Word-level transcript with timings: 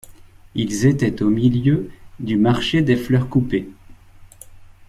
Ils 0.55 0.87
étaient 0.87 1.21
au 1.21 1.29
milieu 1.29 1.91
du 2.19 2.35
marché 2.35 2.81
des 2.81 2.95
fleurs 2.95 3.29
coupées. 3.29 3.69